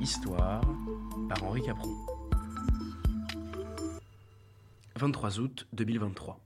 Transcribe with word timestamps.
Histoire 0.00 0.60
par 1.28 1.42
Henri 1.42 1.62
Capron. 1.62 1.94
23 4.96 5.40
août 5.40 5.66
2023. 5.72 6.38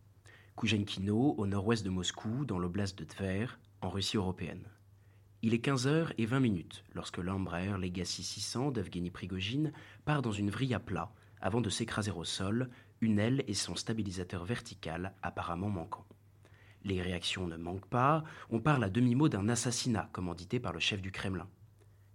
Koujenkino, 0.54 1.34
au 1.36 1.46
nord-ouest 1.48 1.84
de 1.84 1.90
Moscou, 1.90 2.44
dans 2.44 2.60
l'oblast 2.60 2.96
de 2.96 3.04
Tver, 3.04 3.58
en 3.80 3.90
Russie 3.90 4.16
européenne. 4.16 4.62
Il 5.42 5.52
est 5.52 5.64
15h20 5.64 6.82
lorsque 6.94 7.18
l'Embraer 7.18 7.76
Legacy 7.76 8.22
600 8.22 8.70
d'Evgeny 8.70 9.10
Prigogine 9.10 9.72
part 10.04 10.22
dans 10.22 10.32
une 10.32 10.50
vrille 10.50 10.74
à 10.74 10.80
plat 10.80 11.10
avant 11.40 11.60
de 11.60 11.70
s'écraser 11.70 12.12
au 12.12 12.24
sol, 12.24 12.70
une 13.00 13.18
aile 13.18 13.42
et 13.48 13.54
son 13.54 13.74
stabilisateur 13.74 14.44
vertical 14.44 15.12
apparemment 15.22 15.70
manquant. 15.70 16.06
Les 16.84 17.02
réactions 17.02 17.48
ne 17.48 17.56
manquent 17.56 17.88
pas, 17.88 18.22
on 18.48 18.60
parle 18.60 18.84
à 18.84 18.90
demi-mot 18.90 19.28
d'un 19.28 19.48
assassinat 19.48 20.08
commandité 20.12 20.60
par 20.60 20.72
le 20.72 20.78
chef 20.78 21.02
du 21.02 21.10
Kremlin. 21.10 21.48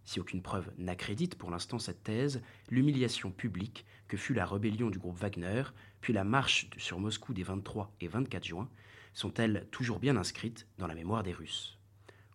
Si 0.05 0.19
aucune 0.19 0.43
preuve 0.43 0.71
n'accrédite 0.77 1.35
pour 1.35 1.49
l'instant 1.49 1.79
cette 1.79 2.03
thèse, 2.03 2.41
l'humiliation 2.69 3.31
publique 3.31 3.85
que 4.07 4.17
fut 4.17 4.35
la 4.35 4.45
rébellion 4.45 4.89
du 4.91 4.99
groupe 4.99 5.17
Wagner, 5.17 5.63
puis 5.99 6.13
la 6.13 6.23
marche 6.23 6.69
sur 6.77 6.99
Moscou 6.99 7.33
des 7.33 7.43
23 7.43 7.91
et 8.01 8.07
24 8.07 8.45
juin, 8.45 8.69
sont-elles 9.13 9.67
toujours 9.71 9.99
bien 9.99 10.15
inscrites 10.15 10.67
dans 10.77 10.87
la 10.87 10.93
mémoire 10.93 11.23
des 11.23 11.33
Russes. 11.33 11.79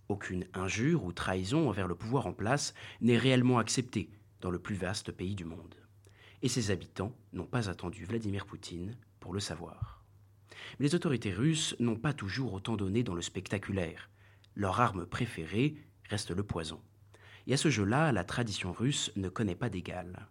Aucune 0.09 0.47
injure 0.55 1.05
ou 1.05 1.13
trahison 1.13 1.69
envers 1.69 1.87
le 1.87 1.95
pouvoir 1.95 2.27
en 2.27 2.33
place 2.33 2.75
n'est 3.01 3.17
réellement 3.17 3.59
acceptée 3.59 4.11
dans 4.41 4.51
le 4.51 4.59
plus 4.59 4.75
vaste 4.75 5.13
pays 5.13 5.37
du 5.37 5.45
monde. 5.45 5.77
Et 6.43 6.49
ses 6.49 6.73
habitants 6.73 7.15
n'ont 7.33 7.47
pas 7.47 7.69
attendu 7.69 8.05
Vladimir 8.05 8.47
Poutine 8.47 8.97
pour 9.21 9.33
le 9.33 9.41
savoir. 9.41 10.03
Mais 10.79 10.87
les 10.87 10.95
autorités 10.97 11.33
russes 11.33 11.77
n'ont 11.79 11.97
pas 11.97 12.15
toujours 12.15 12.55
autant 12.55 12.77
donné 12.77 13.05
dans 13.05 13.15
le 13.15 13.23
spectaculaire. 13.23 14.11
Leur 14.57 14.81
arme 14.81 15.07
préférée 15.07 15.77
reste 16.09 16.31
le 16.33 16.43
poison. 16.43 16.81
Et 17.47 17.55
à 17.55 17.57
ce 17.57 17.71
jeu-là, 17.71 18.13
la 18.13 18.25
tradition 18.25 18.73
russe 18.73 19.13
ne 19.17 19.29
connaît 19.29 19.55
pas 19.55 19.71
d'égal. 19.71 20.27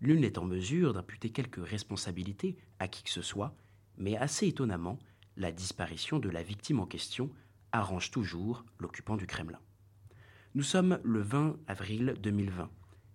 L'une 0.00 0.24
est 0.24 0.38
en 0.38 0.44
mesure 0.44 0.92
d'imputer 0.92 1.30
quelques 1.30 1.64
responsabilités 1.66 2.56
à 2.78 2.88
qui 2.88 3.02
que 3.02 3.10
ce 3.10 3.22
soit, 3.22 3.54
mais 3.96 4.16
assez 4.16 4.46
étonnamment, 4.46 4.98
la 5.36 5.52
disparition 5.52 6.18
de 6.18 6.28
la 6.28 6.42
victime 6.42 6.80
en 6.80 6.86
question 6.86 7.30
arrange 7.72 8.10
toujours 8.10 8.64
l'occupant 8.78 9.16
du 9.16 9.26
Kremlin. 9.26 9.60
Nous 10.54 10.62
sommes 10.62 10.98
le 11.04 11.20
20 11.20 11.56
avril 11.66 12.14
2020 12.22 12.70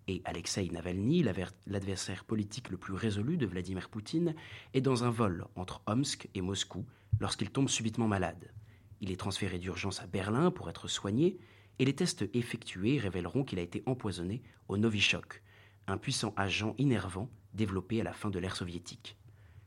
et 0.07 0.21
Alexei 0.25 0.69
Navalny, 0.69 1.23
l'adversaire 1.67 2.25
politique 2.25 2.69
le 2.69 2.77
plus 2.77 2.93
résolu 2.93 3.37
de 3.37 3.45
Vladimir 3.45 3.89
Poutine, 3.89 4.35
est 4.73 4.81
dans 4.81 5.03
un 5.03 5.09
vol 5.09 5.45
entre 5.55 5.81
Omsk 5.87 6.29
et 6.33 6.41
Moscou 6.41 6.85
lorsqu'il 7.19 7.49
tombe 7.49 7.69
subitement 7.69 8.07
malade. 8.07 8.51
Il 8.99 9.11
est 9.11 9.19
transféré 9.19 9.59
d'urgence 9.59 10.01
à 10.01 10.07
Berlin 10.07 10.51
pour 10.51 10.69
être 10.69 10.87
soigné, 10.87 11.37
et 11.79 11.85
les 11.85 11.95
tests 11.95 12.25
effectués 12.33 12.99
révéleront 12.99 13.43
qu'il 13.43 13.59
a 13.59 13.63
été 13.63 13.83
empoisonné 13.85 14.41
au 14.67 14.77
Novichok, 14.77 15.41
un 15.87 15.97
puissant 15.97 16.33
agent 16.37 16.75
innervant 16.77 17.29
développé 17.53 18.01
à 18.01 18.03
la 18.03 18.13
fin 18.13 18.29
de 18.29 18.39
l'ère 18.39 18.55
soviétique. 18.55 19.17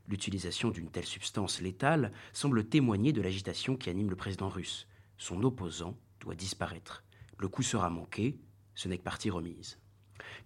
L'utilisation 0.07 0.69
d'une 0.69 0.89
telle 0.89 1.05
substance 1.05 1.61
létale 1.61 2.11
semble 2.33 2.67
témoigner 2.67 3.11
de 3.11 3.21
l'agitation 3.21 3.75
qui 3.75 3.89
anime 3.89 4.09
le 4.09 4.15
président 4.15 4.49
russe. 4.49 4.87
Son 5.17 5.43
opposant 5.43 5.97
doit 6.19 6.35
disparaître. 6.35 7.03
Le 7.37 7.47
coup 7.47 7.63
sera 7.63 7.89
manqué, 7.89 8.39
ce 8.73 8.87
n'est 8.87 8.97
que 8.97 9.03
partie 9.03 9.29
remise 9.29 9.77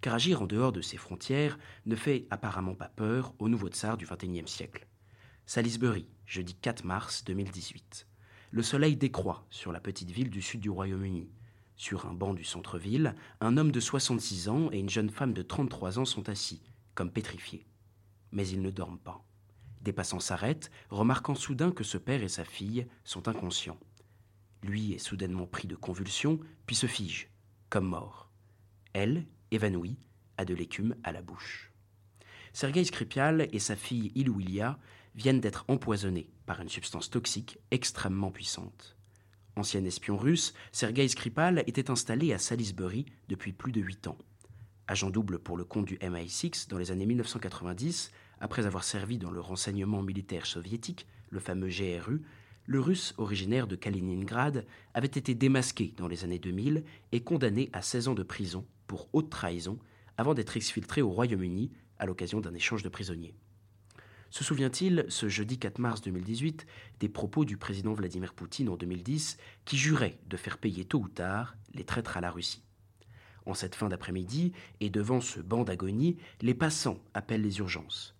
car 0.00 0.14
agir 0.14 0.42
en 0.42 0.46
dehors 0.46 0.72
de 0.72 0.80
ses 0.80 0.96
frontières 0.96 1.58
ne 1.86 1.96
fait 1.96 2.26
apparemment 2.30 2.74
pas 2.74 2.88
peur 2.88 3.34
au 3.38 3.48
nouveau 3.48 3.68
tsar 3.68 3.96
du 3.96 4.06
XXIe 4.06 4.46
siècle. 4.46 4.86
Salisbury, 5.46 6.08
jeudi 6.26 6.54
4 6.54 6.84
mars 6.84 7.24
2018. 7.24 8.06
Le 8.50 8.62
soleil 8.62 8.96
décroît 8.96 9.46
sur 9.50 9.72
la 9.72 9.80
petite 9.80 10.10
ville 10.10 10.30
du 10.30 10.42
sud 10.42 10.60
du 10.60 10.70
Royaume-Uni. 10.70 11.30
Sur 11.82 12.06
un 12.06 12.14
banc 12.14 12.32
du 12.32 12.44
centre-ville, 12.44 13.16
un 13.40 13.56
homme 13.56 13.72
de 13.72 13.80
66 13.80 14.48
ans 14.48 14.70
et 14.70 14.78
une 14.78 14.88
jeune 14.88 15.10
femme 15.10 15.32
de 15.32 15.42
33 15.42 15.98
ans 15.98 16.04
sont 16.04 16.28
assis, 16.28 16.62
comme 16.94 17.10
pétrifiés. 17.10 17.66
Mais 18.30 18.46
ils 18.46 18.62
ne 18.62 18.70
dorment 18.70 19.00
pas. 19.00 19.24
Des 19.80 19.92
passants 19.92 20.20
s'arrêtent, 20.20 20.70
remarquant 20.90 21.34
soudain 21.34 21.72
que 21.72 21.82
ce 21.82 21.98
père 21.98 22.22
et 22.22 22.28
sa 22.28 22.44
fille 22.44 22.86
sont 23.02 23.26
inconscients. 23.26 23.80
Lui 24.62 24.92
est 24.92 24.98
soudainement 24.98 25.48
pris 25.48 25.66
de 25.66 25.74
convulsions, 25.74 26.38
puis 26.66 26.76
se 26.76 26.86
fige, 26.86 27.32
comme 27.68 27.88
mort. 27.88 28.30
Elle 28.92 29.26
évanoui, 29.50 29.96
a 30.36 30.44
de 30.44 30.54
l'écume 30.54 30.94
à 31.02 31.10
la 31.10 31.20
bouche. 31.20 31.72
Sergei 32.52 32.84
Skripal 32.84 33.48
et 33.50 33.58
sa 33.58 33.74
fille 33.74 34.12
Ilouilia 34.14 34.78
viennent 35.16 35.40
d'être 35.40 35.64
empoisonnés 35.66 36.30
par 36.46 36.60
une 36.60 36.68
substance 36.68 37.10
toxique 37.10 37.58
extrêmement 37.72 38.30
puissante. 38.30 38.96
Ancien 39.54 39.84
espion 39.84 40.16
russe, 40.16 40.54
Sergei 40.72 41.06
Skripal 41.08 41.62
était 41.66 41.90
installé 41.90 42.32
à 42.32 42.38
Salisbury 42.38 43.04
depuis 43.28 43.52
plus 43.52 43.72
de 43.72 43.80
huit 43.80 44.06
ans. 44.06 44.16
Agent 44.86 45.10
double 45.10 45.38
pour 45.38 45.56
le 45.56 45.64
compte 45.64 45.84
du 45.84 45.96
MI6 45.98 46.68
dans 46.70 46.78
les 46.78 46.90
années 46.90 47.06
1990, 47.06 48.12
après 48.40 48.66
avoir 48.66 48.82
servi 48.82 49.18
dans 49.18 49.30
le 49.30 49.40
renseignement 49.40 50.02
militaire 50.02 50.46
soviétique, 50.46 51.06
le 51.28 51.38
fameux 51.38 51.68
GRU, 51.68 52.22
le 52.64 52.80
russe 52.80 53.14
originaire 53.18 53.66
de 53.66 53.76
Kaliningrad 53.76 54.64
avait 54.94 55.06
été 55.06 55.34
démasqué 55.34 55.92
dans 55.96 56.08
les 56.08 56.24
années 56.24 56.38
2000 56.38 56.84
et 57.12 57.20
condamné 57.20 57.68
à 57.72 57.82
16 57.82 58.08
ans 58.08 58.14
de 58.14 58.22
prison 58.22 58.64
pour 58.86 59.08
haute 59.12 59.30
trahison 59.30 59.78
avant 60.16 60.34
d'être 60.34 60.56
exfiltré 60.56 61.02
au 61.02 61.10
Royaume-Uni 61.10 61.70
à 61.98 62.06
l'occasion 62.06 62.40
d'un 62.40 62.54
échange 62.54 62.82
de 62.82 62.88
prisonniers. 62.88 63.34
Se 64.32 64.44
souvient-il, 64.44 65.04
ce 65.10 65.28
jeudi 65.28 65.58
4 65.58 65.78
mars 65.78 66.00
2018, 66.00 66.66
des 67.00 67.10
propos 67.10 67.44
du 67.44 67.58
président 67.58 67.92
Vladimir 67.92 68.32
Poutine 68.32 68.70
en 68.70 68.78
2010 68.78 69.36
qui 69.66 69.76
jurait 69.76 70.18
de 70.26 70.38
faire 70.38 70.56
payer 70.56 70.86
tôt 70.86 71.00
ou 71.00 71.08
tard 71.10 71.54
les 71.74 71.84
traîtres 71.84 72.16
à 72.16 72.22
la 72.22 72.30
Russie 72.30 72.62
En 73.44 73.52
cette 73.52 73.74
fin 73.74 73.90
d'après-midi, 73.90 74.54
et 74.80 74.88
devant 74.88 75.20
ce 75.20 75.38
banc 75.38 75.64
d'agonie, 75.64 76.16
les 76.40 76.54
passants 76.54 76.96
appellent 77.12 77.42
les 77.42 77.58
urgences. 77.58 78.16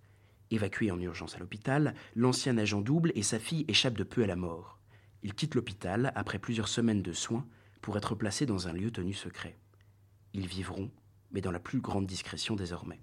Évacué 0.51 0.91
en 0.91 1.01
urgence 1.01 1.35
à 1.35 1.39
l'hôpital, 1.39 1.95
l'ancien 2.15 2.59
agent 2.59 2.83
double 2.83 3.13
et 3.15 3.23
sa 3.23 3.39
fille 3.39 3.65
échappent 3.67 3.97
de 3.97 4.05
peu 4.05 4.23
à 4.23 4.27
la 4.27 4.37
mort. 4.37 4.79
Ils 5.23 5.33
quittent 5.33 5.55
l'hôpital 5.55 6.13
après 6.15 6.39
plusieurs 6.39 6.69
semaines 6.69 7.03
de 7.03 7.15
soins 7.15 7.47
pour 7.81 7.97
être 7.97 8.15
placés 8.15 8.45
dans 8.45 8.69
un 8.69 8.75
lieu 8.75 8.91
tenu 8.91 9.15
secret. 9.15 9.57
Ils 10.35 10.47
vivront, 10.47 10.91
mais 11.31 11.41
dans 11.41 11.53
la 11.53 11.59
plus 11.59 11.81
grande 11.81 12.07
discrétion 12.07 12.55
désormais. 12.55 13.01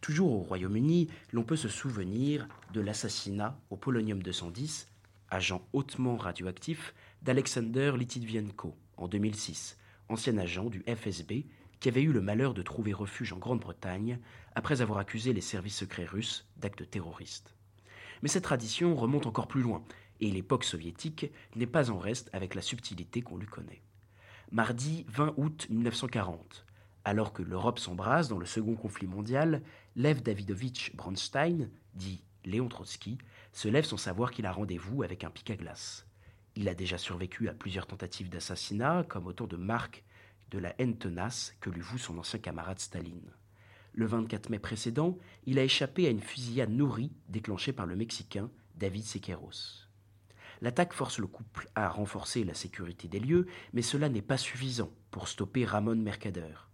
Toujours 0.00 0.32
au 0.32 0.40
Royaume-Uni, 0.40 1.08
l'on 1.32 1.42
peut 1.42 1.56
se 1.56 1.68
souvenir 1.68 2.48
de 2.72 2.80
l'assassinat 2.80 3.58
au 3.70 3.76
polonium 3.76 4.22
210, 4.22 4.88
agent 5.28 5.66
hautement 5.72 6.16
radioactif, 6.16 6.94
d'Alexander 7.22 7.92
Litvinenko 7.96 8.76
en 8.96 9.08
2006, 9.08 9.76
ancien 10.08 10.38
agent 10.38 10.70
du 10.70 10.82
FSB 10.86 11.46
qui 11.80 11.88
avait 11.88 12.02
eu 12.02 12.12
le 12.12 12.20
malheur 12.20 12.52
de 12.54 12.62
trouver 12.62 12.92
refuge 12.92 13.32
en 13.32 13.38
Grande-Bretagne 13.38 14.18
après 14.54 14.82
avoir 14.82 14.98
accusé 14.98 15.32
les 15.32 15.40
services 15.40 15.76
secrets 15.76 16.04
russes 16.04 16.46
d'actes 16.56 16.88
terroristes. 16.90 17.54
Mais 18.22 18.28
cette 18.28 18.44
tradition 18.44 18.94
remonte 18.94 19.26
encore 19.26 19.48
plus 19.48 19.62
loin, 19.62 19.82
et 20.20 20.30
l'époque 20.30 20.64
soviétique 20.64 21.30
n'est 21.56 21.66
pas 21.66 21.90
en 21.90 21.98
reste 21.98 22.28
avec 22.34 22.54
la 22.54 22.62
subtilité 22.62 23.22
qu'on 23.22 23.38
lui 23.38 23.46
connaît 23.46 23.82
mardi 24.50 25.04
20 25.08 25.34
août 25.36 25.66
1940. 25.70 26.64
Alors 27.04 27.32
que 27.32 27.42
l'Europe 27.42 27.78
s'embrase 27.78 28.28
dans 28.28 28.38
le 28.38 28.46
second 28.46 28.74
conflit 28.74 29.06
mondial, 29.06 29.62
Lev 29.96 30.22
Davidovitch 30.22 30.94
Bronstein, 30.94 31.68
dit 31.94 32.22
Léon 32.44 32.68
Trotsky, 32.68 33.18
se 33.52 33.68
lève 33.68 33.84
sans 33.84 33.96
savoir 33.96 34.30
qu'il 34.30 34.46
a 34.46 34.52
rendez-vous 34.52 35.02
avec 35.02 35.24
un 35.24 35.30
pic 35.30 35.50
à 35.50 35.56
glace. 35.56 36.06
Il 36.54 36.68
a 36.68 36.74
déjà 36.74 36.96
survécu 36.96 37.48
à 37.48 37.54
plusieurs 37.54 37.86
tentatives 37.86 38.28
d'assassinat, 38.28 39.04
comme 39.08 39.26
autour 39.26 39.48
de 39.48 39.56
Marc 39.56 40.04
de 40.50 40.58
la 40.58 40.74
haine 40.78 40.96
tenace 40.96 41.54
que 41.60 41.70
lui 41.70 41.80
voue 41.80 41.98
son 41.98 42.18
ancien 42.18 42.38
camarade 42.38 42.78
Staline. 42.78 43.32
Le 43.92 44.06
24 44.06 44.50
mai 44.50 44.60
précédent, 44.60 45.18
il 45.46 45.58
a 45.58 45.64
échappé 45.64 46.06
à 46.06 46.10
une 46.10 46.20
fusillade 46.20 46.70
nourrie 46.70 47.12
déclenchée 47.28 47.72
par 47.72 47.86
le 47.86 47.96
Mexicain 47.96 48.48
David 48.76 49.04
Sequeiros. 49.04 49.86
L'attaque 50.60 50.92
force 50.92 51.18
le 51.18 51.26
couple 51.26 51.68
à 51.74 51.88
renforcer 51.88 52.44
la 52.44 52.54
sécurité 52.54 53.08
des 53.08 53.20
lieux, 53.20 53.46
mais 53.72 53.82
cela 53.82 54.08
n'est 54.08 54.22
pas 54.22 54.36
suffisant 54.36 54.92
pour 55.10 55.26
stopper 55.26 55.64
Ramon 55.64 55.96
Mercader. 55.96 56.69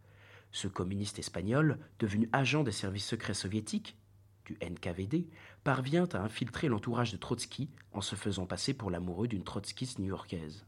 Ce 0.52 0.68
communiste 0.68 1.18
espagnol, 1.18 1.78
devenu 1.98 2.28
agent 2.32 2.64
des 2.64 2.72
services 2.72 3.06
secrets 3.06 3.34
soviétiques, 3.34 3.96
du 4.46 4.56
NKVD, 4.62 5.28
parvient 5.64 6.08
à 6.12 6.20
infiltrer 6.20 6.68
l'entourage 6.68 7.12
de 7.12 7.16
Trotsky 7.16 7.68
en 7.92 8.00
se 8.00 8.14
faisant 8.14 8.46
passer 8.46 8.74
pour 8.74 8.90
l'amoureux 8.90 9.28
d'une 9.28 9.44
trotskiste 9.44 9.98
new-yorkaise. 9.98 10.64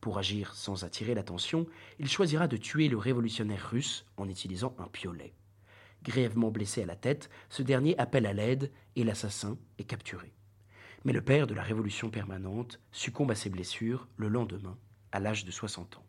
Pour 0.00 0.18
agir 0.18 0.54
sans 0.54 0.82
attirer 0.84 1.14
l'attention, 1.14 1.66
il 2.00 2.08
choisira 2.08 2.48
de 2.48 2.56
tuer 2.56 2.88
le 2.88 2.98
révolutionnaire 2.98 3.70
russe 3.70 4.04
en 4.16 4.28
utilisant 4.28 4.74
un 4.78 4.88
piolet. 4.88 5.34
Grièvement 6.02 6.50
blessé 6.50 6.82
à 6.82 6.86
la 6.86 6.96
tête, 6.96 7.30
ce 7.48 7.62
dernier 7.62 7.96
appelle 7.98 8.26
à 8.26 8.32
l'aide 8.32 8.72
et 8.96 9.04
l'assassin 9.04 9.56
est 9.78 9.84
capturé. 9.84 10.32
Mais 11.04 11.12
le 11.12 11.22
père 11.22 11.46
de 11.46 11.54
la 11.54 11.62
révolution 11.62 12.10
permanente 12.10 12.80
succombe 12.90 13.30
à 13.30 13.36
ses 13.36 13.50
blessures 13.50 14.08
le 14.16 14.28
lendemain, 14.28 14.76
à 15.12 15.20
l'âge 15.20 15.44
de 15.44 15.52
60 15.52 15.98
ans. 15.98 16.06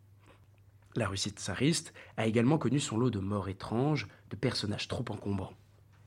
La 0.95 1.07
Russie 1.07 1.31
tsariste 1.31 1.93
a 2.17 2.27
également 2.27 2.59
connu 2.59 2.79
son 2.79 2.97
lot 2.97 3.09
de 3.09 3.19
morts 3.19 3.49
étranges, 3.49 4.07
de 4.29 4.35
personnages 4.35 4.87
trop 4.87 5.05
encombrants. 5.09 5.55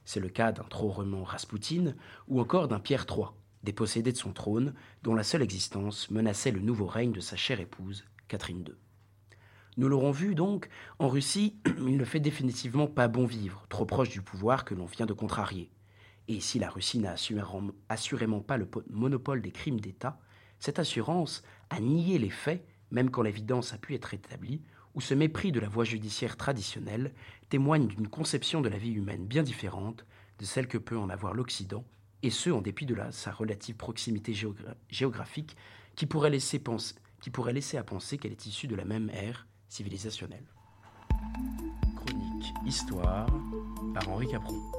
C'est 0.04 0.20
le 0.20 0.28
cas 0.28 0.52
d'un 0.52 0.64
trop 0.64 0.90
remant 0.90 1.24
Raspoutine 1.24 1.96
ou 2.28 2.40
encore 2.40 2.68
d'un 2.68 2.78
Pierre 2.78 3.06
III, 3.10 3.26
dépossédé 3.64 4.12
de 4.12 4.16
son 4.16 4.32
trône, 4.32 4.74
dont 5.02 5.16
la 5.16 5.24
seule 5.24 5.42
existence 5.42 6.08
menaçait 6.10 6.52
le 6.52 6.60
nouveau 6.60 6.86
règne 6.86 7.10
de 7.10 7.20
sa 7.20 7.34
chère 7.34 7.58
épouse, 7.58 8.04
Catherine 8.28 8.64
II. 8.66 8.74
Nous 9.76 9.88
l'aurons 9.88 10.12
vu 10.12 10.36
donc, 10.36 10.68
en 11.00 11.08
Russie, 11.08 11.56
il 11.78 11.96
ne 11.96 12.04
fait 12.04 12.20
définitivement 12.20 12.86
pas 12.86 13.08
bon 13.08 13.26
vivre, 13.26 13.66
trop 13.68 13.84
proche 13.84 14.10
du 14.10 14.22
pouvoir 14.22 14.64
que 14.64 14.74
l'on 14.74 14.86
vient 14.86 15.06
de 15.06 15.12
contrarier. 15.12 15.72
Et 16.28 16.40
si 16.40 16.60
la 16.60 16.70
Russie 16.70 17.00
n'a 17.00 17.16
assurément 17.88 18.40
pas 18.40 18.56
le 18.56 18.68
monopole 18.90 19.42
des 19.42 19.52
crimes 19.52 19.80
d'État, 19.80 20.18
cette 20.60 20.78
assurance 20.78 21.42
a 21.70 21.80
nié 21.80 22.18
les 22.18 22.30
faits, 22.30 22.66
même 22.90 23.10
quand 23.10 23.22
l'évidence 23.22 23.72
a 23.74 23.78
pu 23.78 23.94
être 23.94 24.14
établie, 24.14 24.62
ou 24.96 25.00
ce 25.00 25.14
mépris 25.14 25.52
de 25.52 25.60
la 25.60 25.68
voie 25.68 25.84
judiciaire 25.84 26.36
traditionnelle 26.36 27.12
témoigne 27.50 27.86
d'une 27.86 28.08
conception 28.08 28.62
de 28.62 28.68
la 28.68 28.78
vie 28.78 28.92
humaine 28.92 29.26
bien 29.26 29.42
différente 29.42 30.06
de 30.38 30.44
celle 30.44 30.66
que 30.66 30.78
peut 30.78 30.98
en 30.98 31.10
avoir 31.10 31.34
l'Occident, 31.34 31.84
et 32.22 32.30
ce 32.30 32.50
en 32.50 32.62
dépit 32.62 32.86
de 32.86 32.96
sa 33.10 33.30
relative 33.30 33.76
proximité 33.76 34.34
géographique 34.90 35.56
qui 35.94 36.06
pourrait, 36.06 36.30
laisser 36.30 36.62
qui 37.20 37.30
pourrait 37.30 37.52
laisser 37.52 37.76
à 37.76 37.84
penser 37.84 38.18
qu'elle 38.18 38.32
est 38.32 38.46
issue 38.46 38.66
de 38.66 38.74
la 38.74 38.84
même 38.84 39.10
ère 39.10 39.46
civilisationnelle. 39.68 40.46
Chronique 41.94 42.52
Histoire 42.66 43.28
par 43.94 44.08
Henri 44.08 44.28
Capron. 44.28 44.75